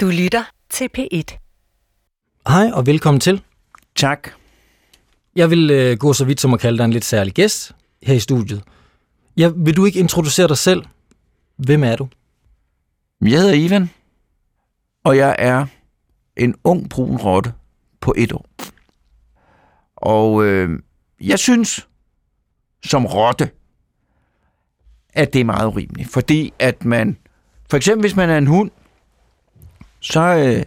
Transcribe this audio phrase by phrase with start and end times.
[0.00, 1.38] Du lytter til P1.
[2.48, 3.42] Hej og velkommen til.
[3.94, 4.28] Tak.
[5.36, 7.72] Jeg vil øh, gå så vidt som at kalde dig en lidt særlig gæst
[8.02, 8.62] her i studiet.
[9.36, 10.84] Ja, vil du ikke introducere dig selv?
[11.56, 12.08] Hvem er du?
[13.20, 13.90] Jeg hedder Ivan,
[15.04, 15.66] og jeg er
[16.36, 17.52] en ung brun rotte
[18.00, 18.46] på et år.
[19.96, 20.78] Og øh,
[21.20, 21.88] jeg synes,
[22.84, 23.50] som rotte,
[25.12, 26.10] at det er meget urimeligt.
[26.10, 27.16] Fordi at man,
[27.70, 28.70] for eksempel hvis man er en hund,
[30.00, 30.62] så, øh,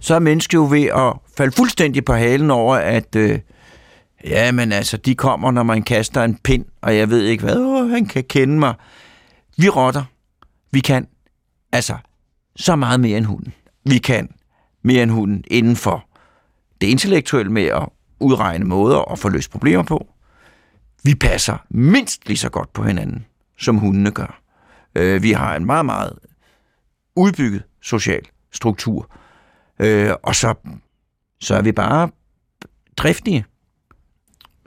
[0.00, 3.38] så er mennesket jo ved at falde fuldstændig på halen over, at øh,
[4.24, 7.56] ja, men altså, de kommer, når man kaster en pind, og jeg ved ikke hvad,
[7.56, 8.74] åh, han kan kende mig.
[9.56, 10.04] Vi rotter,
[10.70, 11.06] vi kan
[11.72, 11.96] altså
[12.56, 13.52] så meget mere end hunden.
[13.84, 14.28] Vi kan
[14.82, 16.04] mere end hunden inden for
[16.80, 17.88] det intellektuelle med at
[18.20, 20.06] udregne måder at få løst problemer på.
[21.02, 23.26] Vi passer mindst lige så godt på hinanden,
[23.58, 24.40] som hundene gør.
[24.94, 26.18] Øh, vi har en meget, meget
[27.16, 29.10] udbygget social struktur.
[29.78, 30.54] Øh, og så,
[31.40, 32.10] så er vi bare
[32.96, 33.44] driftige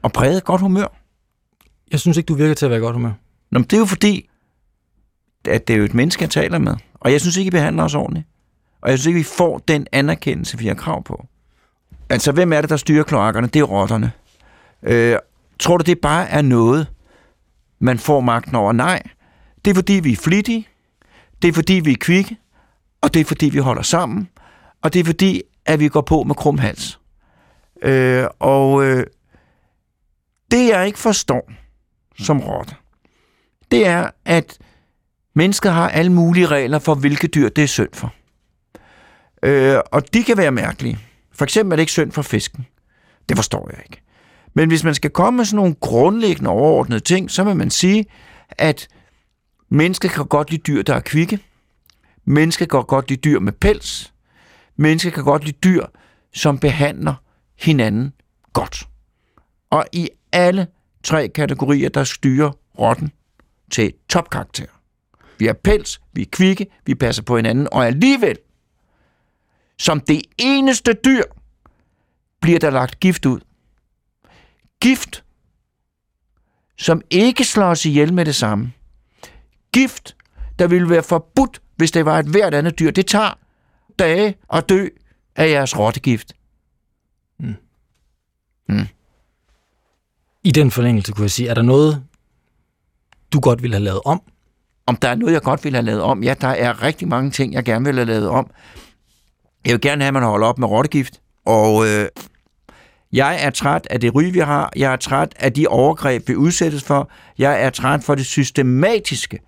[0.02, 0.88] og præget af godt humør.
[1.92, 3.12] Jeg synes ikke, du virker til at være godt humør.
[3.52, 4.30] Nå, men det er jo fordi,
[5.46, 6.76] at det er jo et menneske, jeg taler med.
[6.94, 8.28] Og jeg synes ikke, I behandler os ordentligt.
[8.82, 11.28] Og jeg synes ikke, vi får den anerkendelse, vi har krav på.
[12.10, 13.48] Altså, hvem er det, der styrer kloakkerne?
[13.48, 14.12] Det er rotterne.
[14.84, 15.18] Øh,
[15.60, 16.88] tror du, det bare er noget,
[17.80, 18.72] man får magten over?
[18.72, 19.04] Nej.
[19.66, 20.68] Det er fordi, vi er flittige.
[21.42, 22.38] Det er fordi, vi er kvikke.
[23.02, 24.30] Og det er fordi, vi holder sammen.
[24.82, 27.00] Og det er fordi, at vi går på med krum hals.
[27.82, 29.04] Øh, og øh,
[30.52, 31.52] det, jeg ikke forstår
[32.20, 32.76] som rotte,
[33.72, 34.58] det er, at
[35.36, 38.14] mennesker har alle mulige regler for, hvilke dyr det er synd for.
[39.44, 41.00] Øh, og de kan være mærkelige.
[41.34, 42.66] For eksempel er det ikke synd for fisken.
[43.30, 44.02] Det forstår jeg ikke.
[44.54, 48.06] Men hvis man skal komme med sådan nogle grundlæggende overordnede ting, så vil man sige,
[48.50, 48.88] at
[49.70, 51.40] mennesker kan godt lide dyr, der er kvikke.
[52.26, 54.14] Mennesket kan godt lide dyr med pels.
[54.76, 55.86] Mennesket kan godt lide dyr,
[56.34, 57.16] som behandler
[57.60, 58.14] hinanden
[58.54, 58.88] godt.
[59.70, 60.68] Og i alle
[61.04, 63.12] tre kategorier, der styrer rotten
[63.72, 64.66] til topkarakter.
[65.38, 68.38] Vi har pels, vi er kvikke, vi passer på hinanden, og alligevel,
[69.80, 71.24] som det eneste dyr,
[72.42, 73.40] bliver der lagt gift ud.
[74.82, 75.24] Gift,
[76.78, 78.74] som ikke slår os ihjel med det samme.
[79.74, 80.16] Gift,
[80.60, 82.92] der ville være forbudt, hvis det var et hvert andet dyr.
[82.92, 83.40] Det tager
[84.00, 84.88] dage at dø
[85.36, 86.34] af jeres rottegift.
[87.40, 87.56] Mm.
[88.70, 88.88] Mm.
[90.44, 92.04] I den forlængelse kunne jeg sige, er der noget,
[93.34, 94.22] du godt ville have lavet om?
[94.86, 96.24] Om der er noget, jeg godt ville have lavet om?
[96.24, 98.52] Ja, der er rigtig mange ting, jeg gerne vil have lavet om.
[99.66, 101.22] Jeg vil gerne have, at man holder op med rottegift.
[101.46, 102.08] Og øh,
[103.14, 104.72] jeg er træt af det ryg, vi har.
[104.76, 107.12] Jeg er træt af de overgreb, vi udsættes for.
[107.38, 109.40] Jeg er træt for det systematiske,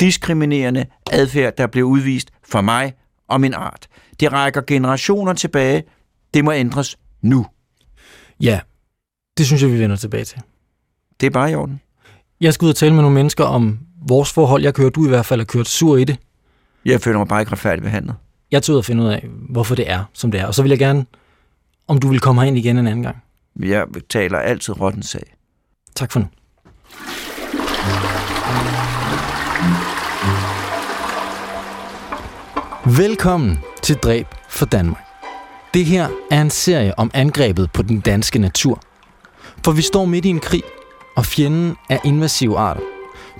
[0.00, 2.94] diskriminerende adfærd, der bliver udvist for mig
[3.28, 3.88] og min art.
[4.20, 5.84] Det rækker generationer tilbage.
[6.34, 7.46] Det må ændres nu.
[8.40, 8.60] Ja,
[9.38, 10.40] det synes jeg, vi vender tilbage til.
[11.20, 11.80] Det er bare i orden.
[12.40, 13.78] Jeg skal ud og tale med nogle mennesker om
[14.08, 14.62] vores forhold.
[14.62, 16.16] Jeg kører, du i hvert fald har kørt sur i det.
[16.84, 18.14] Jeg føler mig bare ikke retfærdigt behandlet.
[18.50, 20.46] Jeg tager ud og finde ud af, hvorfor det er, som det er.
[20.46, 21.06] Og så vil jeg gerne,
[21.88, 23.16] om du vil komme herind igen en anden gang.
[23.60, 25.34] Jeg taler altid rottens sag.
[25.94, 26.26] Tak for nu.
[32.96, 35.02] Velkommen til Dræb for Danmark.
[35.74, 38.80] Det her er en serie om angrebet på den danske natur.
[39.64, 40.62] For vi står midt i en krig,
[41.16, 42.80] og fjenden er invasive arter.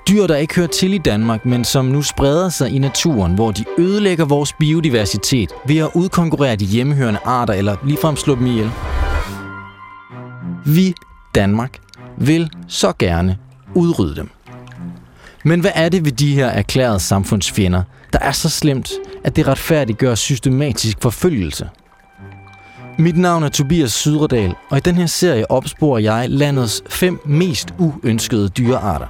[0.08, 3.50] Dyr, der ikke hører til i Danmark, men som nu spreder sig i naturen, hvor
[3.50, 8.70] de ødelægger vores biodiversitet ved at udkonkurrere de hjemmehørende arter eller ligefrem slå dem ihjel.
[10.66, 10.94] Vi,
[11.34, 11.78] Danmark,
[12.16, 13.38] vil så gerne
[13.74, 14.30] udrydde dem.
[15.44, 17.82] Men hvad er det ved de her erklærede samfundsfjender,
[18.12, 18.90] der er så slemt,
[19.24, 21.68] at det retfærdiggør systematisk forfølgelse?
[22.98, 27.74] Mit navn er Tobias Sydredal, og i den her serie opsporer jeg landets fem mest
[27.78, 29.06] uønskede dyrearter.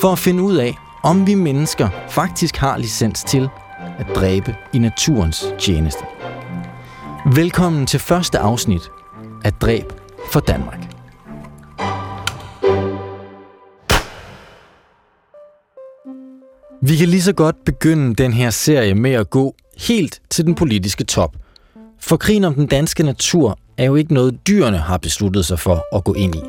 [0.00, 3.48] For at finde ud af, om vi mennesker faktisk har licens til
[3.98, 6.04] at dræbe i naturens tjeneste.
[7.34, 8.82] Velkommen til første afsnit
[9.44, 9.92] af Dræb
[10.32, 10.97] for Danmark.
[16.82, 20.54] Vi kan lige så godt begynde den her serie med at gå helt til den
[20.54, 21.36] politiske top.
[22.00, 25.96] For krigen om den danske natur er jo ikke noget, dyrene har besluttet sig for
[25.96, 26.40] at gå ind i.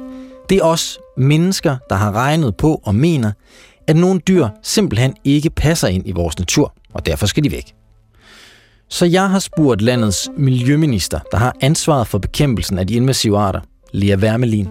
[0.49, 3.31] Det er os mennesker, der har regnet på og mener,
[3.87, 7.73] at nogle dyr simpelthen ikke passer ind i vores natur, og derfor skal de væk.
[8.89, 13.61] Så jeg har spurgt landets miljøminister, der har ansvaret for bekæmpelsen af de invasive arter,
[13.91, 14.67] Lea Wermelin,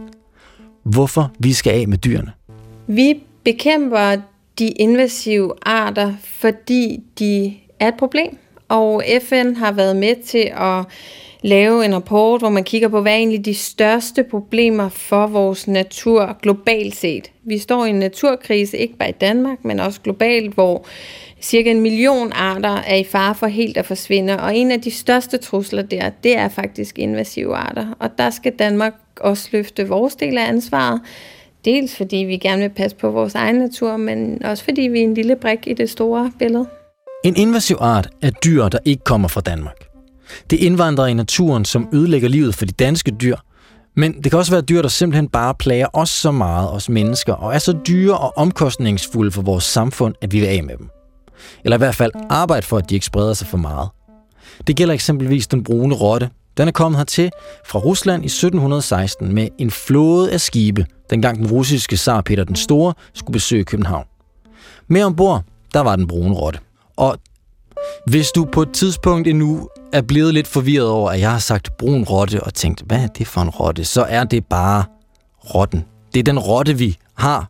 [0.85, 2.33] hvorfor vi skal af med dyrene.
[2.87, 3.15] Vi
[3.45, 4.17] bekæmper
[4.59, 8.39] de invasive arter, fordi de er et problem,
[8.69, 10.85] og FN har været med til at
[11.43, 15.69] lave en rapport, hvor man kigger på, hvad er egentlig de største problemer for vores
[15.69, 17.31] natur globalt set.
[17.45, 20.87] Vi står i en naturkrise, ikke bare i Danmark, men også globalt, hvor
[21.41, 24.91] cirka en million arter er i fare for helt at forsvinde, og en af de
[24.91, 30.17] største trusler der, det er faktisk invasive arter, og der skal Danmark også løfte vores
[30.17, 31.01] del af ansvaret,
[31.65, 35.05] dels fordi vi gerne vil passe på vores egen natur, men også fordi vi er
[35.05, 36.67] en lille brik i det store billede.
[37.25, 39.77] En invasiv art er dyr, der ikke kommer fra Danmark.
[40.51, 43.37] Det indvandrer i naturen, som ødelægger livet for de danske dyr,
[43.97, 47.33] men det kan også være dyr, der simpelthen bare plager os så meget, os mennesker,
[47.33, 50.89] og er så dyre og omkostningsfulde for vores samfund, at vi vil af med dem.
[51.65, 53.89] Eller i hvert fald arbejde for, at de ikke spreder sig for meget.
[54.67, 56.31] Det gælder eksempelvis den brune rotte.
[56.59, 57.31] Den er kommet hertil
[57.67, 62.57] fra Rusland i 1716 med en flåde af skibe, dengang den russiske zar Peter den
[62.57, 64.05] Store skulle besøge København.
[64.89, 65.43] Med ombord,
[65.75, 66.59] der var den brune rotte.
[66.97, 67.19] Og
[68.07, 71.77] hvis du på et tidspunkt endnu er blevet lidt forvirret over, at jeg har sagt
[71.77, 74.85] brun rotte og tænkt, hvad er det for en rotte, så er det bare
[75.55, 75.85] rotten.
[76.15, 77.49] Det er den rotte, vi har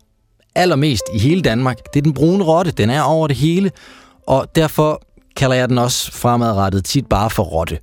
[0.54, 1.78] allermest i hele Danmark.
[1.94, 2.70] Det er den brune rotte.
[2.70, 3.70] Den er over det hele,
[4.26, 5.02] og derfor
[5.36, 7.78] kalder jeg den også fremadrettet tit bare for rotte.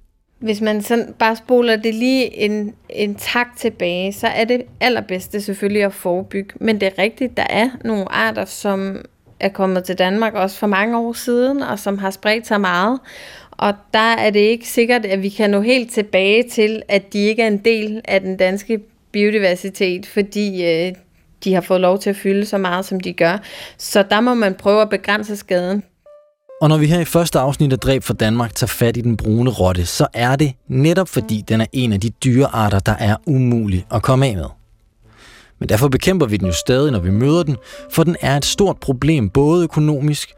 [0.46, 5.42] Hvis man sådan bare spoler det lige en, en tak tilbage, så er det allerbedste
[5.42, 6.54] selvfølgelig at forebygge.
[6.56, 9.06] Men det er rigtigt, der er nogle arter, som
[9.40, 13.00] er kommet til Danmark også for mange år siden, og som har spredt sig meget.
[13.52, 17.20] Og der er det ikke sikkert, at vi kan nå helt tilbage til, at de
[17.20, 18.80] ikke er en del af den danske
[19.12, 20.94] biodiversitet, fordi øh,
[21.44, 23.38] de har fået lov til at fylde så meget, som de gør.
[23.78, 25.84] Så der må man prøve at begrænse skaden.
[26.62, 29.18] Og når vi her i første afsnit af Dræb for Danmark tager fat i den
[29.18, 33.16] brune rotte, så er det netop fordi den er en af de dyrearter, der er
[33.26, 34.46] umulig at komme af med.
[35.60, 37.58] Men derfor bekæmper vi den jo stadig, når vi møder den,
[37.92, 40.34] for den er et stort problem både økonomisk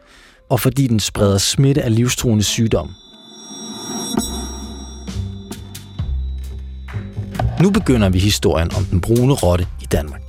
[0.49, 2.89] og fordi den spreder smitte af livstruende sygdom.
[7.61, 10.21] Nu begynder vi historien om den brune rotte i Danmark.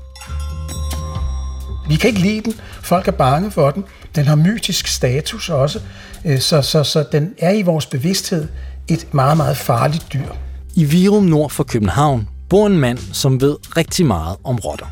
[1.88, 2.55] Vi kan ikke lide den.
[2.82, 3.85] Folk er bange for den.
[4.19, 5.81] Den har mytisk status også,
[6.25, 8.49] øh, så, så, så den er i vores bevidsthed
[8.88, 10.32] et meget, meget farligt dyr.
[10.75, 14.87] I Virum nord for København bor en mand, som ved rigtig meget om rotter.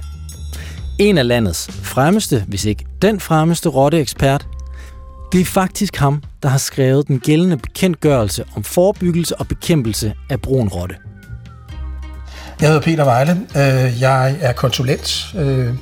[0.99, 4.47] En af landets fremmeste, hvis ikke den fremmeste rotteekspert,
[5.33, 10.41] det er faktisk ham, der har skrevet den gældende bekendtgørelse om forebyggelse og bekæmpelse af
[10.41, 10.95] brun rotte.
[12.61, 13.33] Jeg hedder Peter Vejle.
[13.33, 15.75] Øh, jeg er konsulent øh,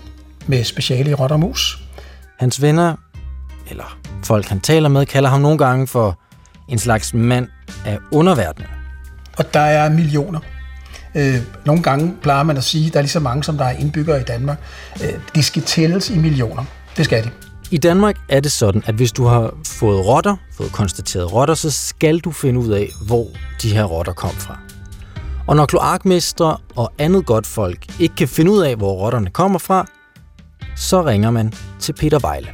[0.46, 1.78] med speciale i rotter og mus.
[2.38, 2.96] Hans venner,
[3.70, 6.18] eller folk han taler med, kalder ham nogle gange for
[6.68, 7.48] en slags mand
[7.84, 8.70] af underverdenen.
[9.38, 10.40] Og der er millioner.
[11.14, 13.64] Øh, nogle gange plejer man at sige, at der er lige så mange, som der
[13.64, 14.58] er indbyggere i Danmark.
[15.34, 16.64] De skal tælles i millioner.
[16.96, 17.30] Det skal de.
[17.70, 21.70] I Danmark er det sådan, at hvis du har fået rotter, fået konstateret rotter, så
[21.70, 23.26] skal du finde ud af, hvor
[23.62, 24.58] de her rotter kom fra.
[25.46, 29.58] Og når kloakmestre og andet godt folk ikke kan finde ud af, hvor rotterne kommer
[29.58, 29.86] fra,
[30.76, 32.48] så ringer man til Peter Vejle.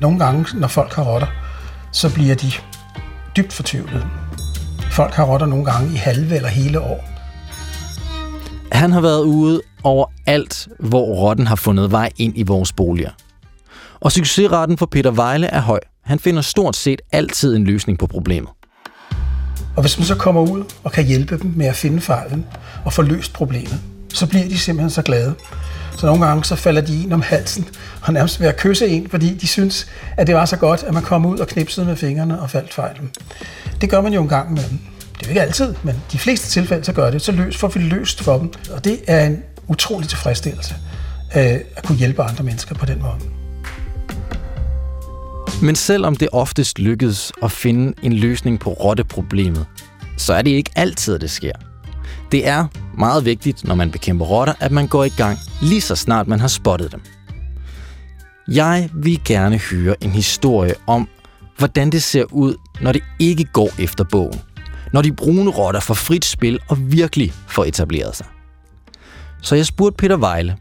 [0.00, 1.26] Nogle gange, når folk har rotter,
[1.92, 2.52] så bliver de
[3.36, 4.06] dybt fortvivlede.
[4.90, 7.04] Folk har rotter nogle gange i halve eller hele år.
[8.72, 13.10] Han har været ude over alt, hvor rotten har fundet vej ind i vores boliger.
[14.00, 15.80] Og succesraten for Peter Vejle er høj.
[16.04, 18.50] Han finder stort set altid en løsning på problemet.
[19.76, 22.46] Og hvis man så kommer ud og kan hjælpe dem med at finde fejlen
[22.84, 23.80] og få løst problemet,
[24.14, 25.34] så bliver de simpelthen så glade.
[26.04, 27.68] Så nogle gange så falder de en om halsen
[28.02, 30.94] og nærmest ved at kysse en, fordi de synes, at det var så godt, at
[30.94, 32.96] man kom ud og knipsede med fingrene og faldt fejl.
[33.80, 34.78] Det gør man jo en gang med dem.
[35.12, 37.22] Det er jo ikke altid, men de fleste tilfælde så gør det.
[37.22, 38.52] Så løs, får vi løst for dem.
[38.72, 40.74] Og det er en utrolig tilfredsstillelse
[41.36, 41.42] øh,
[41.76, 43.18] at kunne hjælpe andre mennesker på den måde.
[45.62, 49.66] Men selvom det oftest lykkedes at finde en løsning på rotteproblemet,
[50.16, 51.73] så er det ikke altid, at det sker.
[52.34, 52.66] Det er
[52.98, 56.40] meget vigtigt, når man bekæmper rotter, at man går i gang lige så snart man
[56.40, 57.02] har spottet dem.
[58.48, 61.08] Jeg vil gerne høre en historie om,
[61.58, 64.40] hvordan det ser ud, når det ikke går efter bogen.
[64.92, 68.26] Når de brune rotter får frit spil og virkelig får etableret sig.
[69.42, 70.56] Så jeg spurgte Peter Vejle,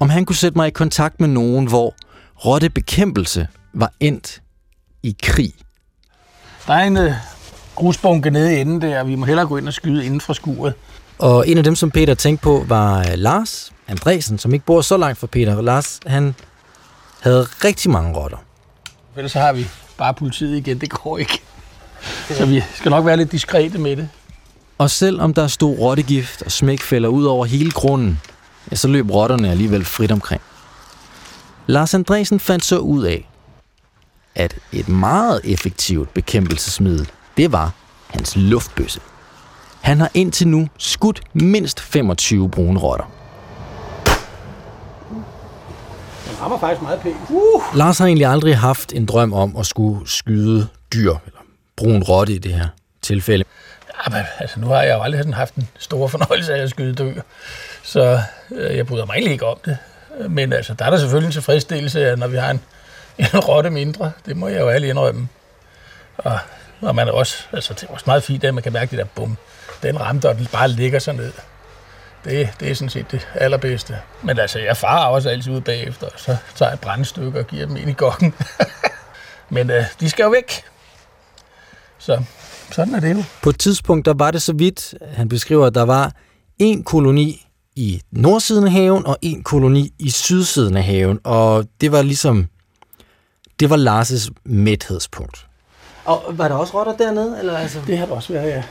[0.00, 1.94] om han kunne sætte mig i kontakt med nogen, hvor
[2.44, 4.42] rottebekæmpelse var endt
[5.02, 5.52] i krig.
[6.66, 7.12] Der er en øh,
[7.74, 10.34] grusbunke nede i enden der, og vi må hellere gå ind og skyde inden fra
[10.34, 10.74] skuret.
[11.18, 14.80] Og en af dem, som Peter tænkte på, var øh, Lars Andresen, som ikke bor
[14.80, 15.60] så langt fra Peter.
[15.62, 16.34] Lars, han
[17.20, 18.38] havde rigtig mange rotter.
[19.16, 20.80] Ellers så har vi bare politiet igen.
[20.80, 21.42] Det går ikke.
[22.30, 24.08] Så vi skal nok være lidt diskrete med det.
[24.78, 28.20] Og selvom der stod rottegift og smækfælder ud over hele grunden,
[28.70, 30.42] ja, så løb rotterne alligevel frit omkring.
[31.66, 33.28] Lars Andresen fandt så ud af,
[34.34, 37.70] at et meget effektivt bekæmpelsesmiddel, det var
[38.08, 39.00] hans luftbøsse.
[39.86, 43.04] Han har indtil nu skudt mindst 25 brune rotter.
[46.28, 47.16] Den rammer faktisk meget pænt.
[47.28, 47.62] Uh.
[47.74, 51.40] Lars har egentlig aldrig haft en drøm om at skulle skyde dyr, eller
[51.76, 52.68] brun rotte i det her
[53.02, 53.44] tilfælde.
[54.06, 56.94] Jamen, altså, nu har jeg jo aldrig sådan haft en stor fornøjelse af at skyde
[56.94, 57.22] dyr,
[57.82, 59.78] så øh, jeg bryder mig egentlig ikke om det.
[60.28, 62.60] Men altså, der er der selvfølgelig en tilfredsstillelse, når vi har en,
[63.34, 64.12] en rotte mindre.
[64.26, 65.28] Det må jeg jo ærligt indrømme.
[66.18, 66.38] Og,
[66.80, 68.98] og man er også, altså, det er også meget fint, at man kan mærke det
[68.98, 69.36] der bum.
[69.82, 71.32] Den ramte, og den bare ligger sig ned.
[72.24, 73.98] Det, det er sådan set det allerbedste.
[74.22, 77.46] Men altså, jeg farer også altid ud bagefter, og så tager jeg et brandstykke og
[77.46, 78.34] giver dem ind i gokken.
[79.50, 80.62] Men øh, de skal jo væk.
[81.98, 82.22] Så
[82.72, 83.22] sådan er det jo.
[83.42, 86.12] På et tidspunkt, der var det så vidt, han beskriver, at der var
[86.58, 91.20] en koloni i nordsiden af haven og en koloni i sydsiden af haven.
[91.24, 92.48] Og det var ligesom,
[93.60, 95.46] det var Lars' mæthedspunkt.
[96.04, 97.38] Og var der også rotter dernede?
[97.38, 97.80] Eller altså?
[97.86, 98.62] Det har det også været, ja.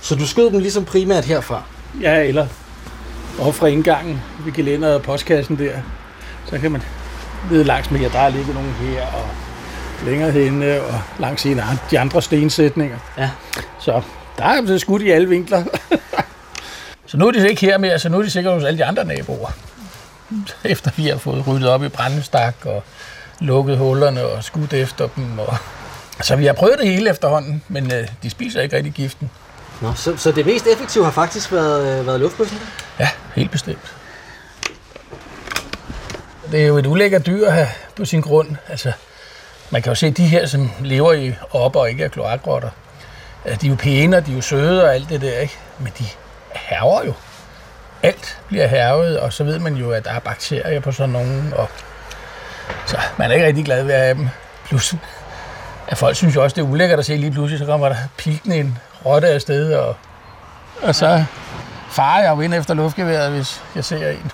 [0.00, 1.62] Så du skød dem ligesom primært herfra?
[2.00, 2.46] Ja, eller
[3.40, 5.72] over fra indgangen ved gelænderet og postkassen der.
[6.46, 6.82] Så kan man
[7.50, 9.28] ned langs med, at der er ligget nogen her, og
[10.04, 12.98] længere henne, og langs en af de andre stensætninger.
[13.18, 13.30] Ja.
[13.80, 14.02] Så
[14.38, 15.64] der er blevet skudt i alle vinkler.
[17.06, 18.84] så nu er de ikke her mere, så nu er de sikkert hos alle de
[18.84, 19.50] andre naboer.
[20.64, 22.82] Efter vi har fået ryddet op i brændestak og
[23.40, 25.38] lukket hullerne og skudt efter dem.
[25.38, 25.56] Og...
[26.22, 29.30] Så vi har prøvet det hele efterhånden, men øh, de spiser ikke rigtig giften.
[29.80, 32.58] Nå, så, så det mest effektive har faktisk været, øh, været luftbøssen?
[32.98, 33.94] Ja, helt bestemt.
[36.52, 38.56] Det er jo et ulækkert dyr at have på sin grund.
[38.68, 38.92] Altså,
[39.70, 42.70] man kan jo se, at de her, som lever i oppe og ikke er kloakrotter,
[43.46, 45.58] øh, de er jo pæne, og de er jo søde og alt det der, ikke?
[45.78, 46.04] Men de
[46.52, 47.12] herver jo.
[48.02, 51.52] Alt bliver hervet, og så ved man jo, at der er bakterier på sådan nogen,
[51.56, 51.68] og
[52.86, 54.28] så man er ikke rigtig glad ved at have dem.
[54.64, 54.94] Plus,
[55.88, 57.96] at folk synes jo også, det er ulækkert at se lige pludselig, så kommer der
[58.16, 59.96] pilken en rotte afsted, og,
[60.82, 61.24] og så
[61.90, 64.32] farer jeg jo ind efter luftgeværet, hvis jeg ser en.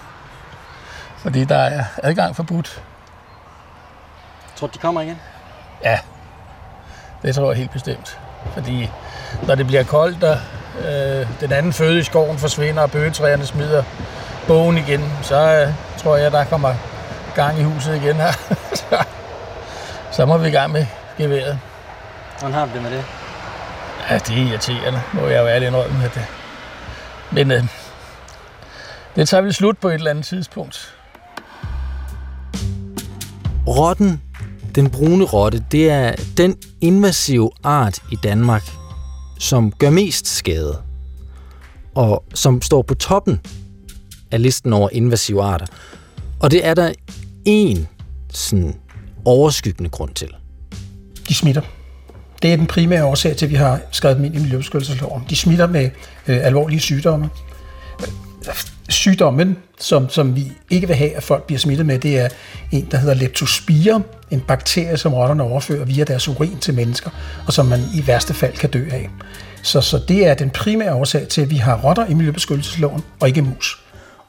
[1.17, 2.83] Fordi der er adgang forbudt.
[4.57, 5.21] Tror du, de kommer igen?
[5.85, 5.99] Ja,
[7.23, 8.19] det tror jeg helt bestemt.
[8.55, 8.91] Fordi
[9.47, 10.39] når det bliver koldt, og
[10.89, 13.83] øh, den anden føde i skoven forsvinder, og bøgetræerne smider
[14.47, 16.75] bogen igen, så øh, tror jeg, der kommer
[17.35, 18.33] gang i huset igen her.
[18.81, 19.05] så,
[20.11, 20.87] så må vi i gang med
[21.19, 21.59] geværet.
[22.39, 23.05] Hvordan har du det med det?
[24.11, 26.05] Ja, det er irriterende, må jeg jo ærlig indrømme.
[26.05, 26.27] At det.
[27.33, 27.65] Men øh,
[29.17, 30.95] det tager vi slut på et eller andet tidspunkt.
[33.67, 34.23] Rotten,
[34.75, 38.71] den brune rotte, det er den invasive art i Danmark,
[39.39, 40.83] som gør mest skade,
[41.95, 43.41] og som står på toppen
[44.31, 45.67] af listen over invasive arter.
[46.41, 46.93] Og det er der
[47.45, 47.89] en
[48.31, 48.81] sådan
[49.25, 50.29] overskyggende grund til.
[51.29, 51.63] De smitter.
[52.45, 55.23] Det er den primære årsag til, at vi har skrevet dem ind i Miljøbeskyttelsesloven.
[55.31, 55.91] De smitter med
[56.29, 57.29] øh, alvorlige sygdomme.
[58.01, 58.55] Øh,
[58.89, 62.29] sygdommen, som, som vi ikke vil have, at folk bliver smittet med, det er
[62.73, 67.11] en, der hedder leptospira, en bakterie, som rotterne overfører via deres urin til mennesker,
[67.47, 69.11] og som man i værste fald kan dø af.
[69.63, 73.29] Så, så det er den primære årsag til, at vi har rotter i Miljøbeskyttelsesloven, og
[73.29, 73.84] ikke mus.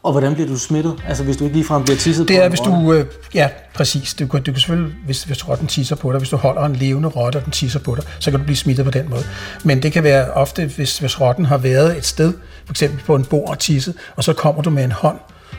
[0.05, 0.95] Og hvordan bliver du smittet?
[1.07, 2.85] Altså hvis du ikke ligefrem bliver tisset Det på er, hvis rotte?
[2.85, 2.93] du...
[2.93, 4.13] Øh, ja, præcis.
[4.13, 6.75] Du kan, du kan selvfølgelig, hvis, hvis rotten tisser på dig, hvis du holder en
[6.75, 9.24] levende rotte, og den tisser på dig, så kan du blive smittet på den måde.
[9.63, 12.33] Men det kan være ofte, hvis, hvis rotten har været et sted,
[12.65, 15.17] for eksempel på en bord og tisset, og så kommer du med en hånd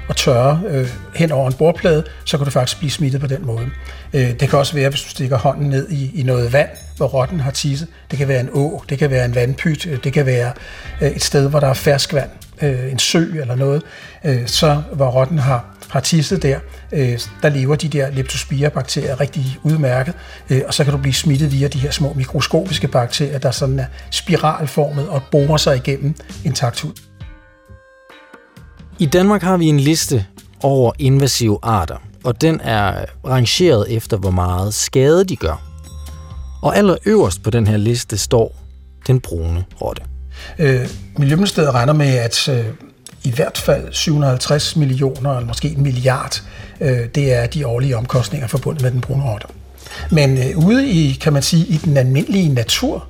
[0.08, 3.46] og tørrer øh, hen over en bordplade, så kan du faktisk blive smittet på den
[3.46, 3.66] måde.
[4.12, 7.06] Øh, det kan også være, hvis du stikker hånden ned i, i noget vand, hvor
[7.06, 7.88] rotten har tisset.
[8.10, 10.52] Det kan være en å, det kan være en vandpyt, øh, det kan være
[11.02, 12.30] øh, et sted, hvor der er ferskvand,
[12.62, 13.82] øh, en sø eller noget,
[14.24, 16.58] øh, så hvor rotten har, har tisset der,
[16.92, 20.14] øh, der lever de der leptospira-bakterier rigtig udmærket,
[20.50, 23.78] øh, og så kan du blive smittet via de her små mikroskopiske bakterier, der sådan
[23.78, 26.92] er spiralformet og borer sig igennem intakt hud.
[28.98, 30.26] I Danmark har vi en liste
[30.62, 35.62] over invasive arter, og den er rangeret efter, hvor meget skade de gør.
[36.62, 38.56] Og allerøverst på den her liste står
[39.06, 40.02] den brune rotte.
[40.58, 40.88] Øh,
[41.18, 42.64] Miljøministeriet regner med, at øh,
[43.24, 46.42] i hvert fald 750 millioner, eller måske en milliard,
[46.80, 49.46] øh, det er de årlige omkostninger forbundet med den brune rotte.
[50.10, 53.06] Men øh, ude i, kan man sige, i den almindelige natur,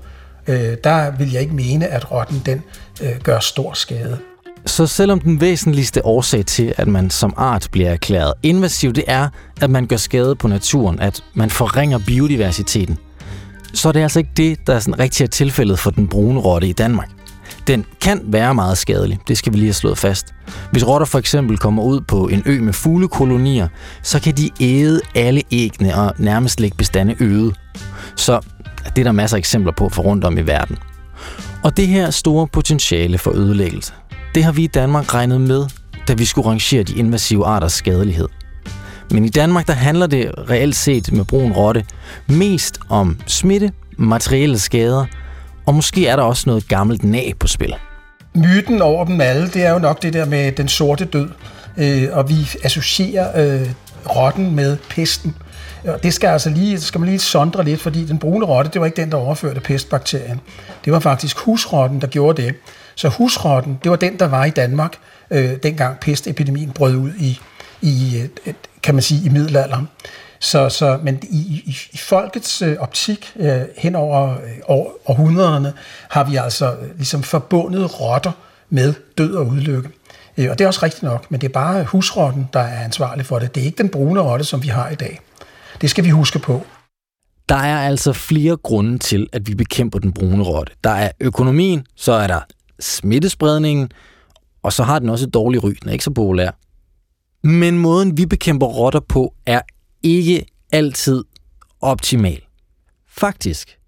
[0.46, 2.62] øh, der vil jeg ikke mene, at rotten den
[3.02, 4.18] øh, gør stor skade.
[4.66, 9.28] Så selvom den væsentligste årsag til, at man som art bliver erklæret invasiv, det er,
[9.60, 12.98] at man gør skade på naturen, at man forringer biodiversiteten,
[13.74, 16.40] så er det altså ikke det, der er sådan rigtig er tilfældet for den brune
[16.40, 17.15] rotte i Danmark.
[17.66, 20.34] Den kan være meget skadelig, det skal vi lige have slået fast.
[20.70, 23.68] Hvis rotter for eksempel kommer ud på en ø med fuglekolonier,
[24.02, 27.52] så kan de æde alle æggene og nærmest lægge bestande øde.
[28.16, 28.40] Så
[28.86, 30.78] Det er der masser af eksempler på for rundt om i verden.
[31.62, 33.92] Og det her store potentiale for ødelæggelse,
[34.34, 35.66] det har vi i Danmark regnet med,
[36.08, 38.28] da vi skulle rangere de invasive arters skadelighed.
[39.10, 41.84] Men i Danmark, der handler det reelt set med brun rotte
[42.26, 45.04] mest om smitte, materielle skader,
[45.66, 47.74] og måske er der også noget gammelt nag på spil.
[48.34, 51.28] Myten over dem alle, det er jo nok det der med den sorte død,
[51.76, 53.68] øh, og vi associerer øh,
[54.16, 55.36] rotten med pesten.
[55.84, 58.80] Og det skal, altså lige, skal man lige sondre lidt, fordi den brune rotte, det
[58.80, 60.40] var ikke den, der overførte pestbakterien.
[60.84, 62.54] Det var faktisk husrotten, der gjorde det.
[62.94, 64.96] Så husrotten, det var den, der var i Danmark,
[65.30, 67.40] øh, dengang pestepidemien brød ud i,
[67.82, 69.88] i øh, kan man sige, i middelalderen.
[70.40, 74.38] Så, så, men i, i, i folkets øh, optik øh, hen over øh,
[74.68, 75.72] år, århundrederne
[76.10, 78.32] har vi altså øh, ligesom forbundet rotter
[78.70, 79.88] med død og udlykke.
[80.36, 83.26] Øh, og det er også rigtigt nok, men det er bare husrotten, der er ansvarlig
[83.26, 83.54] for det.
[83.54, 85.20] Det er ikke den brune rotte, som vi har i dag.
[85.80, 86.62] Det skal vi huske på.
[87.48, 90.72] Der er altså flere grunde til, at vi bekæmper den brune rotte.
[90.84, 92.40] Der er økonomien, så er der
[92.80, 93.90] smittespredningen,
[94.62, 95.68] og så har den også et dårligt ry.
[95.68, 96.50] Den er ikke så populær.
[97.46, 99.60] Men måden, vi bekæmper rotter på, er
[100.06, 101.24] ikke altid
[101.80, 102.40] optimal.
[103.08, 103.78] Faktisk,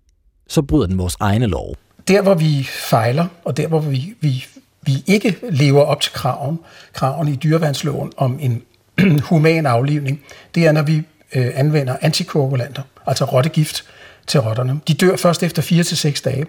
[0.49, 1.77] så bryder den vores egne lov.
[2.09, 4.47] Der, hvor vi fejler, og der, hvor vi, vi,
[4.83, 6.59] vi ikke lever op til kraven,
[6.93, 8.63] kraven i dyrevandsloven om en
[9.29, 10.21] human aflivning,
[10.55, 10.97] det er, når vi
[11.35, 13.85] øh, anvender antikoagulanter, altså rottegift
[14.27, 14.81] til rotterne.
[14.89, 16.47] De dør først efter 4 til seks dage,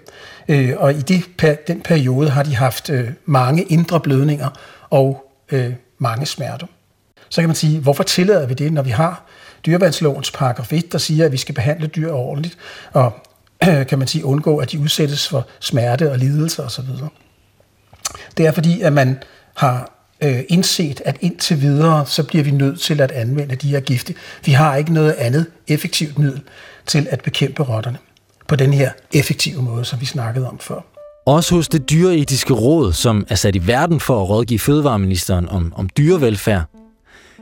[0.47, 4.49] øh, og i det, per, den periode har de haft øh, mange indre blødninger
[4.89, 6.67] og øh, mange smerter.
[7.29, 9.25] Så kan man sige, hvorfor tillader vi det, når vi har
[9.65, 12.57] dyreværnslovens paragraf 1, der siger, at vi skal behandle dyr ordentligt,
[12.93, 13.13] og
[13.89, 16.85] kan man sige, undgå, at de udsættes for smerte og lidelse osv.
[18.37, 19.23] Det er fordi, at man
[19.55, 23.79] har øh, indset, at indtil videre, så bliver vi nødt til at anvende de her
[23.79, 24.15] gifte.
[24.45, 26.41] Vi har ikke noget andet effektivt middel
[26.85, 27.97] til at bekæmpe rotterne
[28.47, 30.81] på den her effektive måde, som vi snakkede om før.
[31.25, 35.73] Også hos det dyreetiske råd, som er sat i verden for at rådgive fødevareministeren om,
[35.75, 36.63] om dyrevelfærd,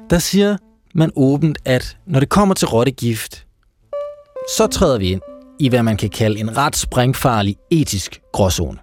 [0.10, 0.58] der siger
[0.98, 3.46] man åbent, at når det kommer til rottegift,
[4.58, 5.22] så træder vi ind
[5.60, 8.78] i, hvad man kan kalde en ret sprængfarlig etisk gråzone.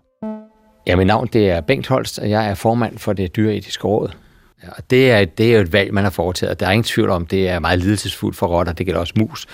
[0.87, 4.11] Ja, mit navn det er Bengt Holst, og jeg er formand for det dyreetiske råd.
[4.62, 6.61] Ja, og det, er, det er jo et valg, man har foretaget.
[6.61, 8.72] Der er ingen tvivl om, det er meget lidelsesfuldt for rotter.
[8.72, 9.46] Det gælder også mus.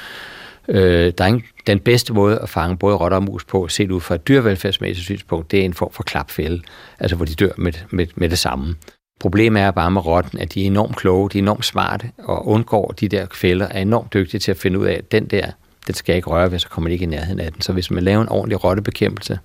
[0.69, 3.91] Øh, der er ingen, den bedste måde at fange både rotter og mus på, set
[3.91, 6.63] ud fra et dyrevelfærdsmæssigt synspunkt, det er en form for klapfælde,
[6.99, 8.75] altså hvor de dør med, med, med det samme.
[9.21, 12.49] Problemet er bare med rotten, at de er enormt kloge, de er enormt smarte, og
[12.49, 15.47] undgår de der fælder, er enormt dygtige til at finde ud af, at den der,
[15.87, 17.61] den skal jeg ikke røre ved, så kommer de ikke i nærheden af den.
[17.61, 19.39] Så hvis man laver en ordentlig rottebekæmpelse,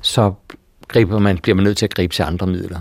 [0.00, 0.32] så
[0.88, 2.80] griber man, bliver man nødt til at gribe til andre midler.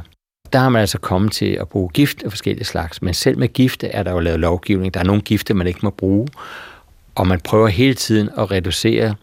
[0.54, 3.48] Der har man altså kommet til at bruge gift af forskellige slags, men selv med
[3.48, 4.94] gifte er der jo lavet lovgivning.
[4.94, 6.28] Der er nogle gifte, man ikke må bruge,
[7.16, 9.16] og man prøver hele tiden at reducere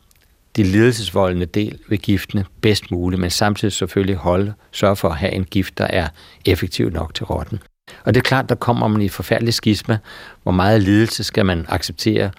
[0.57, 5.33] de lidelsesvoldende del ved giftene bedst muligt, men samtidig selvfølgelig holde, sørge for at have
[5.33, 6.09] en gift, der er
[6.45, 7.59] effektiv nok til rotten.
[8.05, 9.99] Og det er klart, der kommer man i et forfærdeligt skisma,
[10.43, 12.31] hvor meget lidelse skal man acceptere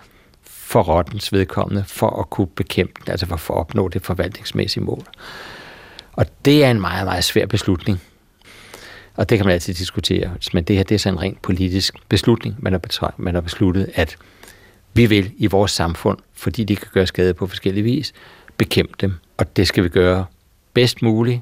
[0.43, 5.03] for rottens vedkommende, for at kunne bekæmpe den, altså for at opnå det forvaltningsmæssige mål.
[6.13, 8.01] Og det er en meget, meget svær beslutning.
[9.15, 10.32] Og det kan man altid diskutere.
[10.53, 13.89] Men det her det er så en rent politisk beslutning, man har, man har besluttet,
[13.93, 14.17] at
[14.97, 18.13] vi vil i vores samfund, fordi de kan gøre skade på forskellige vis,
[18.57, 19.13] bekæmpe dem.
[19.38, 20.25] Og det skal vi gøre
[20.73, 21.41] bedst muligt,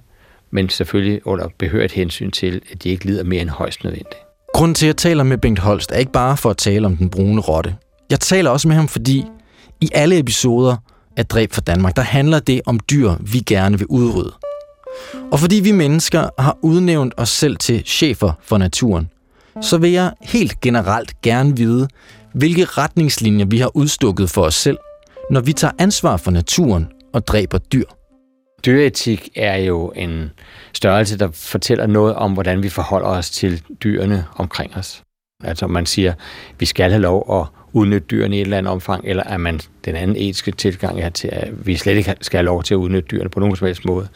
[0.52, 4.16] men selvfølgelig under behørigt hensyn til, at de ikke lider mere end højst nødvendigt.
[4.54, 6.98] Grunden til, at jeg taler med Bengt Holst, er ikke bare for at tale om
[6.98, 7.76] den brune rotte.
[8.10, 9.26] Jeg taler også med ham, fordi
[9.82, 10.78] i alle episoder
[11.18, 14.34] af Dræb for Danmark, der handler det om dyr, vi gerne vil udrydde.
[15.32, 19.10] Og fordi vi mennesker har udnævnt os selv til chefer for naturen,
[19.62, 21.88] så vil jeg helt generelt gerne vide,
[22.36, 24.78] hvilke retningslinjer vi har udstukket for os selv,
[25.32, 27.86] når vi tager ansvar for naturen og dræber dyr.
[28.66, 30.32] Dyreetik er jo en
[30.74, 35.04] størrelse, der fortæller noget om, hvordan vi forholder os til dyrene omkring os.
[35.44, 36.14] Altså man siger,
[36.60, 39.60] vi skal have lov at udnytte dyrene i et eller andet omfang, eller er man
[39.86, 42.78] den anden etiske tilgang er til, at vi slet ikke skal have lov til at
[42.78, 44.08] udnytte dyrene på nogen som helst måde,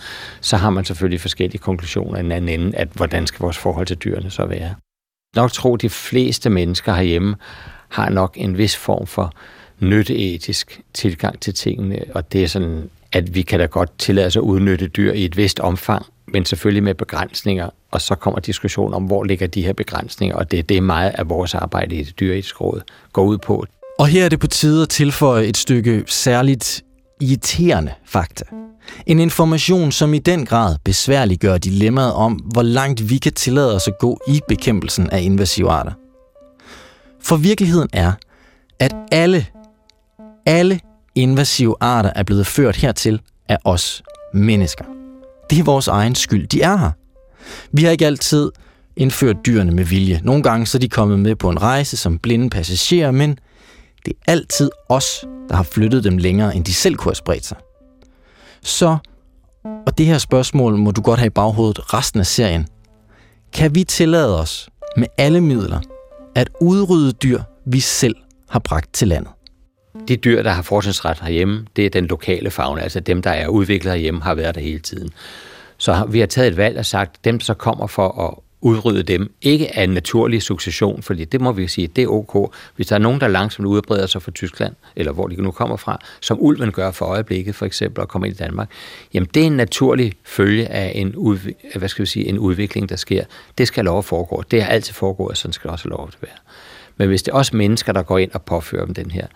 [0.41, 3.86] så har man selvfølgelig forskellige konklusioner i den anden ende, at hvordan skal vores forhold
[3.86, 4.75] til dyrene så være.
[5.36, 7.36] Nok tro, de fleste mennesker herhjemme
[7.89, 9.34] har nok en vis form for
[9.80, 14.36] nytteetisk tilgang til tingene, og det er sådan, at vi kan da godt tillade os
[14.36, 18.93] at udnytte dyr i et vist omfang, men selvfølgelig med begrænsninger, og så kommer diskussionen
[18.93, 22.04] om, hvor ligger de her begrænsninger, og det er det meget af vores arbejde i
[22.04, 22.82] det dyreetiske råd
[23.13, 23.65] går ud på.
[23.99, 26.84] Og her er det på tide at tilføje et stykke særligt
[27.21, 28.45] irriterende fakta.
[29.06, 33.88] En information, som i den grad besværliggør dilemmaet om, hvor langt vi kan tillade os
[33.88, 35.91] at gå i bekæmpelsen af invasive arter.
[37.21, 38.12] For virkeligheden er,
[38.79, 39.45] at alle,
[40.45, 40.79] alle
[41.15, 44.03] invasive arter er blevet ført hertil af os
[44.34, 44.86] mennesker.
[45.49, 46.47] Det er vores egen skyld.
[46.47, 46.91] De er her.
[47.71, 48.51] Vi har ikke altid
[48.95, 50.21] indført dyrene med vilje.
[50.23, 53.39] Nogle gange så er de kommet med på en rejse som blinde passagerer, men
[54.05, 57.45] det er altid os, der har flyttet dem længere, end de selv kunne have spredt
[57.45, 57.58] sig.
[58.62, 58.97] Så,
[59.88, 62.67] og det her spørgsmål må du godt have i baghovedet resten af serien,
[63.53, 65.79] kan vi tillade os med alle midler
[66.39, 68.15] at udrydde dyr, vi selv
[68.49, 69.32] har bragt til landet?
[70.08, 73.47] De dyr, der har fortrinsret herhjemme, det er den lokale fauna, altså dem, der er
[73.47, 75.10] udviklet herhjemme, har været der hele tiden.
[75.78, 78.48] Så vi har taget et valg og sagt, at dem, der så kommer for at
[78.62, 82.56] udrydde dem, ikke af en naturlig succession, fordi det må vi sige, det er ok.
[82.76, 85.78] Hvis der er nogen, der langsomt udbreder sig fra Tyskland, eller hvor de nu kommer
[85.78, 88.69] fra, som ulven gør for øjeblikket for eksempel, og kommer ind i Danmark,
[89.13, 92.89] jamen det er en naturlig følge af en, udv- hvad skal vi sige, en udvikling,
[92.89, 93.24] der sker.
[93.58, 94.43] Det skal lov at foregå.
[94.52, 96.38] Det har altid foregået, og sådan skal det også lov at være.
[96.98, 99.28] Men hvis det er også mennesker, der går ind og påfører dem den her,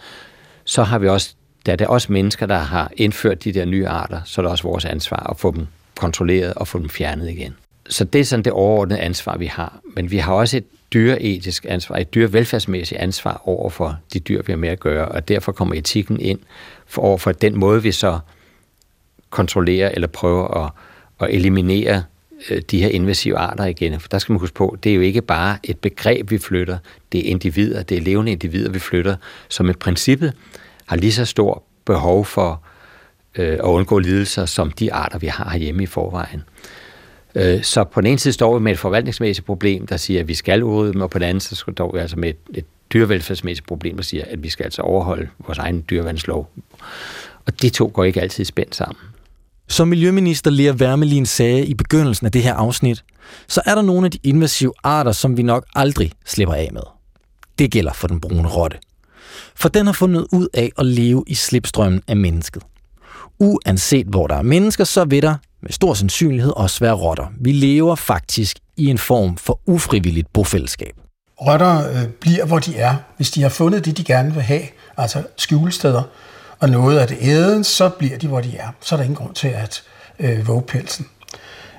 [0.66, 3.88] så har vi også, da det er også mennesker, der har indført de der nye
[3.88, 7.30] arter, så er det også vores ansvar at få dem kontrolleret og få dem fjernet
[7.30, 7.56] igen.
[7.90, 9.80] Så det er sådan det overordnede ansvar, vi har.
[9.96, 14.52] Men vi har også et dyreetisk ansvar, et dyrevelfærdsmæssigt ansvar over for de dyr, vi
[14.52, 16.40] har med at gøre, og derfor kommer etikken ind
[16.86, 18.20] for over for den måde, vi så
[19.30, 20.72] kontrollerer eller prøver at,
[21.20, 22.04] at eliminere
[22.50, 24.00] øh, de her invasive arter igen.
[24.00, 26.78] For der skal man huske på, det er jo ikke bare et begreb, vi flytter.
[27.12, 29.16] Det er individer, det er levende individer, vi flytter,
[29.50, 30.34] som i princippet
[30.86, 32.64] har lige så stor behov for
[33.36, 36.44] øh, at undgå lidelser, som de arter, vi har hjemme i forvejen.
[37.36, 40.28] Øh, så på den ene side står vi med et forvaltningsmæssigt problem, der siger, at
[40.28, 42.66] vi skal udrydde dem, og på den anden side står vi altså med et, et
[42.94, 46.50] dyrevelfærdsmæssigt problem, der siger, at vi skal altså overholde vores egen dyrevandslov.
[47.46, 48.98] Og de to går ikke altid spændt sammen.
[49.68, 53.04] Som Miljøminister Lea Wermelin sagde i begyndelsen af det her afsnit,
[53.48, 56.82] så er der nogle af de invasive arter, som vi nok aldrig slipper af med.
[57.60, 58.78] Det gælder for den brune rotte.
[59.56, 62.64] For den har fundet ud af at leve i slipstrømmen af mennesket.
[63.40, 67.26] Uanset hvor der er mennesker, så vil der med stor sandsynlighed også være rotter.
[67.42, 70.94] Vi lever faktisk i en form for ufrivilligt bofællesskab.
[71.42, 72.96] Rotter øh, bliver, hvor de er.
[73.18, 74.62] Hvis de har fundet det, de gerne vil have,
[74.98, 76.04] altså skjulesteder,
[76.60, 78.68] og noget af det æden, så bliver de, hvor de er.
[78.82, 79.84] Så er der ingen grund til at
[80.20, 81.08] øh, våge pelsen.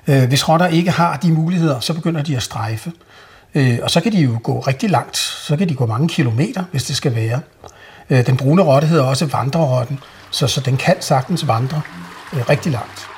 [0.09, 2.93] Øh, hvis rotter ikke har de muligheder, så begynder de at strejfe.
[3.55, 5.17] Øh, og så kan de jo gå rigtig langt.
[5.17, 7.41] Så kan de gå mange kilometer, hvis det skal være.
[8.11, 9.99] Øh, den brune rotte hedder også vandrerotten,
[10.31, 11.81] så, så den kan sagtens vandre
[12.33, 13.14] øh, rigtig langt.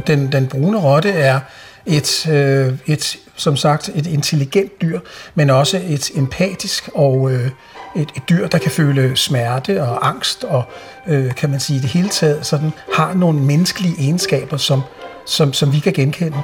[0.00, 1.40] Og den, den brune rotte er
[1.86, 5.00] et, øh, et, som sagt, et intelligent dyr,
[5.34, 7.50] men også et empatisk og øh,
[7.96, 10.64] et, et dyr, der kan føle smerte og angst og,
[11.06, 14.82] øh, kan man sige, det hele taget sådan, har nogle menneskelige egenskaber, som,
[15.26, 16.38] som, som vi kan genkende.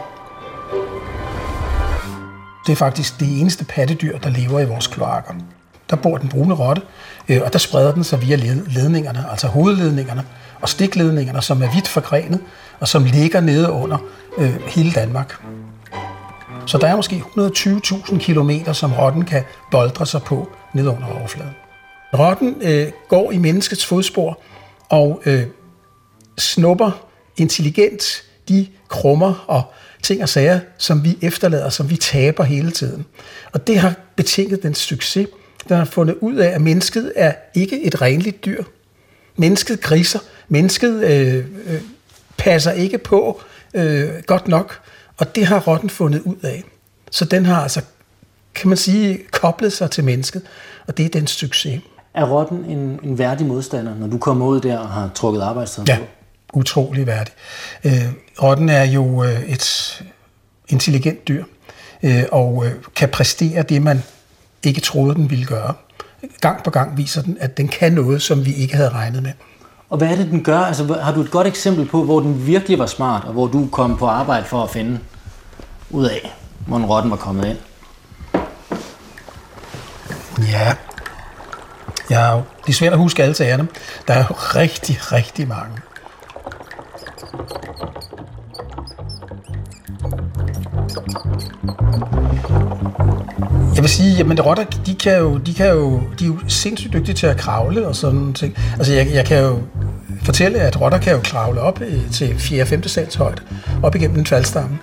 [2.67, 5.35] Det er faktisk det eneste pattedyr, der lever i vores kloakker.
[5.91, 6.83] Der bor den brune rotte,
[7.29, 10.25] øh, og der spreder den sig via ledningerne, altså hovedledningerne
[10.61, 12.41] og stikledningerne, som er vidt forgrenet,
[12.81, 13.99] og som ligger nede under
[14.39, 15.41] øh, hele Danmark.
[16.67, 21.55] Så der er måske 120.000 km, som rotten kan boldre sig på ned under overfladen.
[22.19, 24.41] Rotten øh, går i menneskets fodspor
[24.89, 25.47] og øh,
[26.39, 26.91] snupper
[27.37, 29.63] intelligent de krummer og
[30.03, 33.07] ting og sager, som vi efterlader, som vi taber hele tiden.
[33.53, 35.29] Og det har betinget den succes,
[35.69, 38.65] der har fundet ud af, at mennesket er ikke et renligt dyr.
[39.37, 40.19] Mennesket griser.
[40.49, 41.81] Mennesket øh, øh,
[42.37, 43.41] passer ikke på
[43.75, 44.81] øh, godt nok,
[45.17, 46.65] og det har rotten fundet ud af.
[47.11, 47.83] Så den har altså,
[48.55, 50.43] kan man sige, koblet sig til mennesket,
[50.87, 51.81] og det er den succes.
[52.15, 55.89] Er rotten en, en værdig modstander, når du kommer ud der og har trukket arbejdstiden
[55.89, 55.99] ja,
[56.55, 57.35] utrolig værdig.
[57.85, 60.05] Øh, rotten er jo øh, et
[60.69, 61.45] intelligent dyr,
[62.03, 64.03] øh, og øh, kan præstere det, man
[64.63, 65.75] ikke troede, den ville gøre.
[66.41, 69.33] Gang på gang viser den, at den kan noget, som vi ikke havde regnet med.
[69.91, 70.59] Og hvad er det, den gør?
[70.59, 73.69] Altså, har du et godt eksempel på, hvor den virkelig var smart, og hvor du
[73.73, 74.99] kom på arbejde for at finde
[75.91, 76.33] ud af,
[76.67, 77.59] hvor rotten var kommet ind?
[80.51, 80.75] Ja,
[82.11, 83.69] Ja, det er svært at huske alle sagerne.
[84.09, 85.77] Der er jo rigtig, rigtig mange.
[93.87, 97.15] Vil sige, at rotter, de kan jo, de kan jo, de er jo sindssygt dygtige
[97.15, 98.57] til at kravle og sådan ting.
[98.79, 99.59] Altså, jeg, jeg kan jo
[100.23, 102.67] fortælle, at rotter kan jo kravle op øh, til 4.
[102.67, 102.89] 5.
[102.89, 103.43] sals højde,
[103.83, 104.79] op igennem en faldstamme.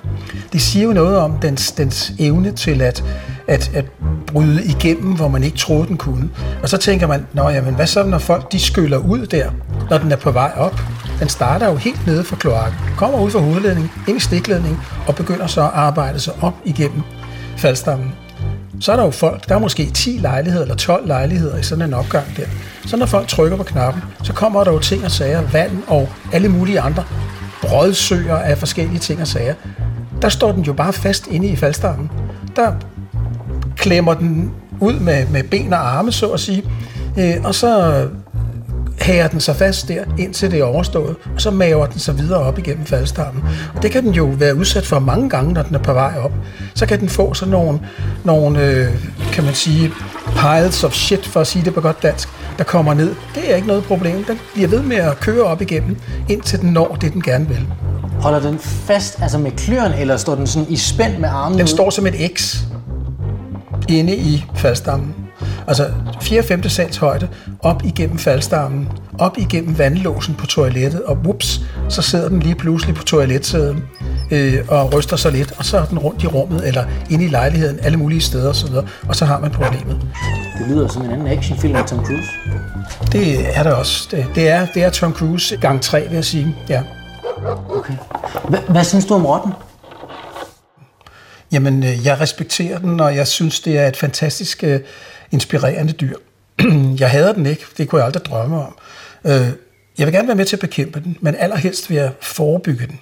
[0.54, 3.04] Det siger jo noget om dens, dens evne til at,
[3.48, 3.86] at, at
[4.28, 6.30] bryde igennem, hvor man ikke troede, den kunne.
[6.62, 9.52] Og så tænker man, nå jamen, hvad så, når folk de skyller ud der,
[9.90, 10.80] når den er på vej op?
[11.20, 15.16] Den starter jo helt nede fra kloakken, kommer ud fra hovedledningen, ind i stikledningen, og
[15.16, 17.02] begynder så at arbejde sig op igennem
[17.58, 18.14] faldstammen
[18.80, 21.86] så er der jo folk, der er måske 10 lejligheder eller 12 lejligheder i sådan
[21.86, 22.46] en opgang der.
[22.86, 26.10] Så når folk trykker på knappen, så kommer der jo ting og sager, vand og
[26.34, 27.04] alle mulige andre
[27.62, 29.54] brødsøger af forskellige ting og sager.
[30.22, 32.12] Der står den jo bare fast inde i faldstammen.
[32.56, 32.74] Der
[33.78, 36.64] klemmer den ud med, med ben og arme, så at sige,
[37.20, 38.04] øh, og så
[39.00, 42.40] hager den sig fast der, indtil det er overstået, og så maver den sig videre
[42.40, 43.44] op igennem faldstammen.
[43.76, 46.14] Og det kan den jo være udsat for mange gange, når den er på vej
[46.24, 46.32] op.
[46.76, 47.80] Så kan den få sådan nogle,
[48.24, 48.88] nogle øh,
[49.34, 49.92] kan man sige,
[50.36, 53.16] piles of shit, for at sige det på godt dansk, der kommer ned.
[53.36, 54.24] Det er ikke noget problem.
[54.24, 55.98] Den bliver ved med at køre op igennem,
[56.30, 57.68] indtil den når det, den gerne vil.
[58.22, 61.58] Holder den fast altså med kløren, eller står den sådan i spænd med armene?
[61.58, 61.68] Den ud?
[61.68, 62.58] står som et X
[63.90, 65.23] inde i faldstammen.
[65.68, 65.88] Altså
[66.22, 67.28] 4-5 sals højde,
[67.60, 72.96] op igennem faldstammen, op igennem vandlåsen på toilettet, og whoops, så sidder den lige pludselig
[72.96, 73.78] på toiletsædet
[74.32, 77.28] øh, og ryster sig lidt, og så er den rundt i rummet, eller inde i
[77.28, 78.76] lejligheden, alle mulige steder osv.,
[79.08, 80.02] og så har man problemet.
[80.60, 82.30] Det lyder som en anden actionfilm af Tom Cruise.
[83.12, 84.08] Det er der også.
[84.12, 86.56] Det, det, er, det er Tom Cruise gang 3, vil jeg sige.
[86.70, 86.82] Ja.
[87.70, 87.94] Okay.
[88.34, 89.52] Hva- hvad synes du om rotten?
[91.52, 94.76] Jamen, øh, jeg respekterer den, og jeg synes, det er et fantastisk uh,
[95.34, 96.18] inspirerende dyr.
[97.00, 98.76] jeg hader den ikke, det kunne jeg aldrig drømme om.
[99.24, 99.32] Uh,
[99.98, 103.00] jeg vil gerne være med til at bekæmpe den, men allerhelst vil jeg forebygge den.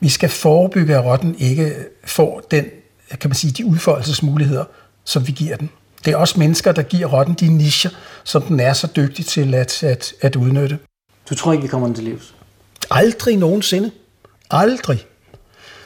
[0.00, 1.74] Vi skal forebygge, at rotten ikke
[2.04, 2.64] får den,
[3.20, 4.64] kan man sige, de udfoldelsesmuligheder,
[5.04, 5.70] som vi giver den.
[6.04, 7.90] Det er også mennesker, der giver rotten de nicher,
[8.24, 10.78] som den er så dygtig til at, at, at udnytte.
[11.30, 12.34] Du tror ikke, vi kommer den til livs?
[12.90, 13.90] Aldrig nogensinde.
[14.50, 15.06] Aldrig.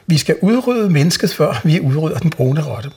[0.07, 2.91] Vi skal udrydde mennesket, før vi udrydder den brune rotte.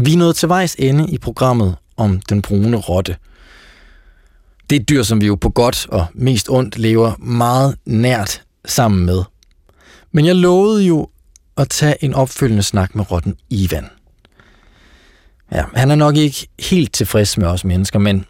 [0.00, 3.16] Vi er nået til vejs ende i programmet om den brune rotte.
[4.70, 8.42] Det er et dyr, som vi jo på godt og mest ondt lever meget nært
[8.64, 9.22] sammen med.
[10.12, 11.08] Men jeg lovede jo
[11.56, 13.86] at tage en opfølgende snak med rotten Ivan.
[15.52, 18.24] Ja, han er nok ikke helt tilfreds med os mennesker, men,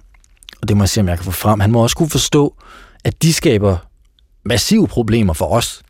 [0.62, 2.56] og det må jeg se, om jeg kan få frem, han må også kunne forstå,
[3.04, 3.76] at de skaber
[4.44, 5.82] massive problemer for os.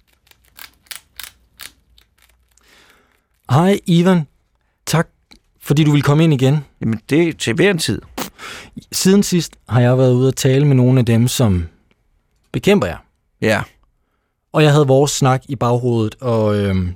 [3.51, 4.27] Hej Ivan,
[5.69, 6.65] fordi du vil komme ind igen.
[6.81, 8.03] Jamen, det er til hver en tid.
[8.93, 11.69] Siden sidst har jeg været ude at tale med nogle af dem, som
[12.53, 12.97] bekæmper jer.
[13.41, 13.63] Ja.
[14.53, 16.95] Og jeg havde vores snak i baghovedet, og øhm,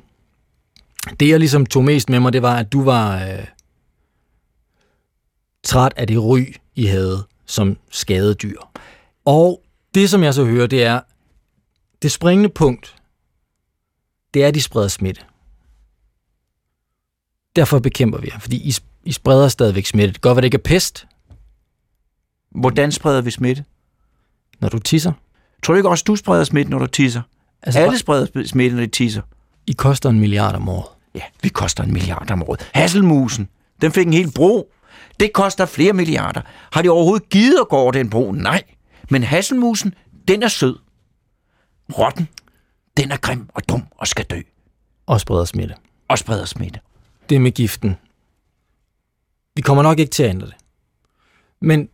[1.21, 3.47] det jeg ligesom tog mest med mig, det var, at du var øh,
[5.65, 8.59] træt af det ry, I havde som skadedyr.
[9.25, 9.63] Og
[9.95, 11.01] det, som jeg så hører, det er,
[12.03, 12.97] det springende punkt,
[14.35, 15.23] det er, at de spreder smitte.
[17.57, 20.13] Derfor bekæmper vi jer, fordi I, I spreder stadigvæk smitte.
[20.13, 21.07] Det godt være, det ikke er pest,
[22.51, 23.65] Hvordan spreder vi smitte?
[24.61, 25.13] når du tisser.
[25.63, 27.23] Tror du ikke også, du spreder smitte, når du tisser?
[27.63, 29.23] Altså, Alle spreder sp- smitte, når de tisser.
[29.67, 30.89] I koster en milliard om året.
[31.15, 32.71] Ja, vi koster en milliard om året.
[32.75, 33.49] Hasselmusen,
[33.81, 34.73] den fik en hel bro.
[35.21, 36.41] Det koster flere milliarder.
[36.73, 38.33] Har de overhovedet givet at gå over den bro?
[38.33, 38.63] Nej.
[39.11, 39.95] Men Hasselmusen,
[40.29, 40.79] den er sød.
[41.99, 42.29] Rotten,
[42.97, 44.41] den er grim og dum og skal dø.
[45.07, 45.75] Og spreder smitte.
[46.09, 46.81] Og spreder smitte.
[47.29, 47.97] Det med giften.
[49.55, 50.55] Vi kommer nok ikke til at ændre det.
[51.61, 51.89] Men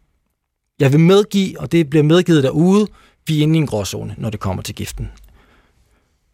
[0.81, 2.87] jeg vil medgive, og det bliver medgivet derude,
[3.27, 5.11] vi er inde i en gråzone, når det kommer til giften.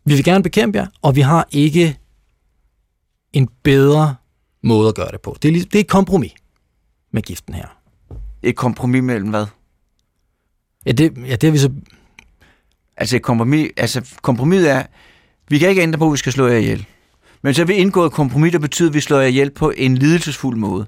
[0.05, 1.99] Vi vil gerne bekæmpe jer, og vi har ikke
[3.33, 4.17] en bedre
[4.63, 5.37] måde at gøre det på.
[5.43, 6.33] Det er, ligesom, det er et kompromis
[7.11, 7.67] med giften her.
[8.43, 9.47] Et kompromis mellem hvad?
[10.87, 11.73] Ja, det, ja, det er vi så...
[12.97, 14.83] Altså et kompromis, altså kompromis er,
[15.49, 16.87] vi kan ikke ændre på, at vi skal slå jer ihjel.
[17.45, 19.71] Men så har vi indgået et kompromis, der betyder, at vi slår jer ihjel på
[19.77, 20.87] en lidelsesfuld måde.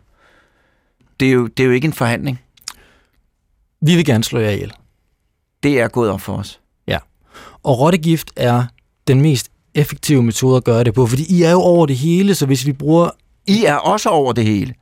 [1.20, 2.40] Det er jo, det er jo ikke en forhandling.
[3.80, 4.72] Vi vil gerne slå jer ihjel.
[5.62, 6.60] Det er gået op for os.
[7.66, 8.64] Og rottegift er
[9.08, 12.34] den mest effektive metode at gøre det på, fordi I er jo over det hele,
[12.34, 13.10] så hvis vi bruger...
[13.46, 14.74] I er også over det hele.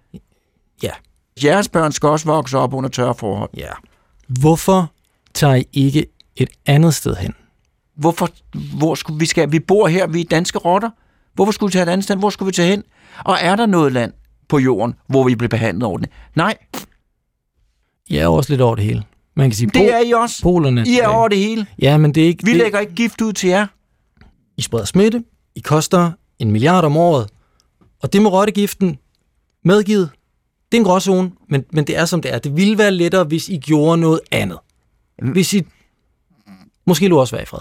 [0.82, 0.90] Ja.
[1.44, 3.50] Jeres børn skal også vokse op under tørre forhold.
[3.56, 3.70] Ja.
[4.28, 4.92] Hvorfor
[5.34, 6.06] tager I ikke
[6.36, 7.34] et andet sted hen?
[7.96, 8.28] Hvorfor,
[8.76, 9.52] hvor skulle vi skal?
[9.52, 10.90] Vi bor her, vi er danske rotter.
[11.34, 12.16] Hvorfor skulle vi tage et andet sted?
[12.16, 12.82] Hvor skulle vi tage hen?
[13.24, 14.12] Og er der noget land
[14.48, 16.12] på jorden, hvor vi bliver behandlet ordentligt?
[16.34, 16.56] Nej,
[18.06, 19.04] I er også lidt over det hele.
[19.36, 20.42] Man kan sige, det er I også.
[20.42, 20.84] polerne...
[20.86, 21.66] I er over det hele.
[21.78, 22.44] Ja, men det er ikke...
[22.44, 23.66] Vi det, lægger ikke gift ud til jer.
[24.56, 25.24] I spreder smitte.
[25.54, 27.30] I koster en milliard om året.
[28.02, 28.98] Og det med rottegiften,
[29.64, 30.10] medgivet,
[30.72, 32.38] det er en gråzone, men, men det er som det er.
[32.38, 34.58] Det ville være lettere, hvis I gjorde noget andet.
[35.22, 35.62] Hvis I...
[36.86, 37.60] Måske lå også være i fred.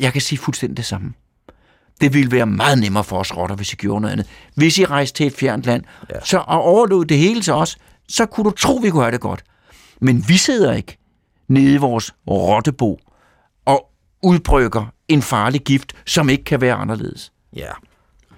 [0.00, 1.12] Jeg kan sige fuldstændig det samme.
[2.00, 4.26] Det ville være meget nemmere for os rotter, hvis I gjorde noget andet.
[4.54, 6.20] Hvis I rejste til et fjernt land, ja.
[6.24, 9.20] så og overlod det hele til os, så kunne du tro, vi kunne have det
[9.20, 9.44] godt.
[10.00, 10.98] Men vi sidder ikke
[11.48, 13.00] nede i vores rottebo
[13.64, 13.90] og
[14.22, 17.32] udbrygger en farlig gift, som ikke kan være anderledes.
[17.56, 17.70] Ja.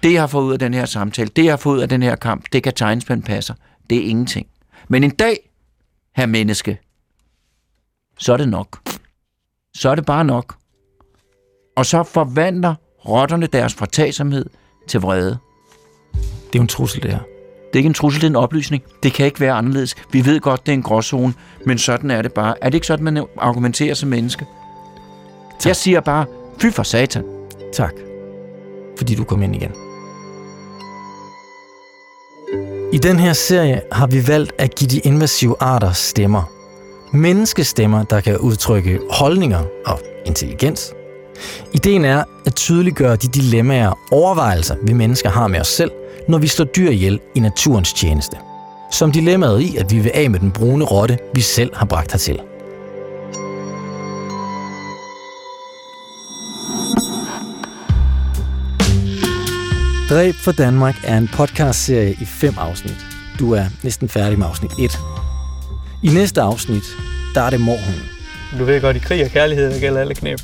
[0.02, 1.88] det jeg har fået ud af den her samtale, det jeg har fået ud af
[1.88, 3.54] den her kamp, det kan en passer.
[3.90, 4.46] Det er ingenting.
[4.88, 5.50] Men en dag,
[6.16, 6.78] her menneske,
[8.18, 8.80] så er det nok.
[9.74, 10.56] Så er det bare nok.
[11.76, 12.74] Og så forvandler
[13.08, 14.46] rotterne deres fortagsomhed
[14.88, 15.38] til vrede.
[16.14, 17.18] Det er jo en trussel, det her.
[17.18, 18.82] Det er ikke en trussel, det er en oplysning.
[19.02, 19.94] Det kan ikke være anderledes.
[20.12, 21.34] Vi ved godt, det er en gråzone,
[21.66, 22.54] men sådan er det bare.
[22.60, 24.46] Er det ikke sådan, man argumenterer som menneske?
[25.58, 25.66] Tak.
[25.66, 26.26] Jeg siger bare,
[26.58, 27.24] fy for satan.
[27.72, 27.92] Tak,
[28.98, 29.70] fordi du kom ind igen.
[32.92, 36.42] I den her serie har vi valgt at give de invasive arter stemmer.
[37.12, 40.94] Menneskestemmer, der kan udtrykke holdninger og intelligens.
[41.72, 45.90] Ideen er at tydeliggøre de dilemmaer og overvejelser, vi mennesker har med os selv,
[46.28, 48.36] når vi slår dyr ihjel i naturens tjeneste.
[48.90, 52.12] Som dilemmaet i, at vi vil af med den brune rotte, vi selv har bragt
[52.12, 52.40] hertil.
[60.10, 63.06] Dræb for Danmark er en podcastserie i fem afsnit.
[63.38, 64.98] Du er næsten færdig med afsnit 1.
[66.02, 66.84] I næste afsnit,
[67.34, 68.02] der er det morhunden.
[68.58, 70.38] Du ved godt, i krig og kærlighed der gælder alle knæb.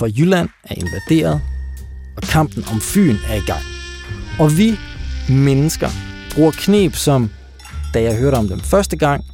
[0.00, 1.40] For Jylland er invaderet,
[2.16, 3.62] og kampen om Fyn er i gang.
[4.38, 4.78] Og vi
[5.28, 5.88] mennesker
[6.34, 7.30] bruger knep, som,
[7.94, 9.24] da jeg hørte om dem første gang,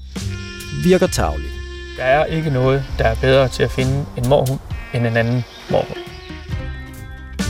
[0.84, 1.50] virker tavlige.
[1.96, 4.58] Der er ikke noget, der er bedre til at finde en morhund
[4.94, 5.98] end en anden morhund.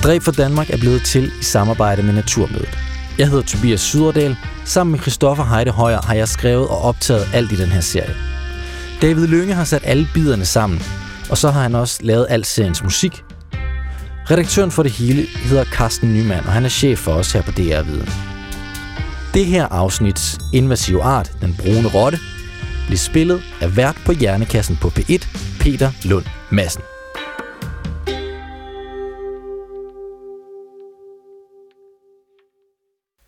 [0.03, 2.79] Dræb for Danmark er blevet til i samarbejde med Naturmødet.
[3.19, 4.37] Jeg hedder Tobias Syderdal.
[4.65, 8.15] Sammen med Christoffer Heide Højer har jeg skrevet og optaget alt i den her serie.
[9.03, 10.83] David Lønge har sat alle biderne sammen,
[11.31, 13.25] og så har han også lavet al seriens musik.
[14.31, 17.51] Redaktøren for det hele hedder Carsten Nyman, og han er chef for os her på
[17.51, 18.09] DR Viden.
[19.35, 22.19] Det her afsnit, Invasiv Art, den brune rotte,
[22.87, 25.27] blev spillet af vært på Hjernekassen på P1,
[25.61, 26.83] Peter Lund Madsen.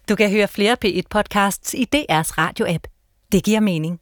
[0.09, 2.87] Du kan høre flere P1-podcasts i DR's radio-app.
[3.33, 4.01] Det giver mening.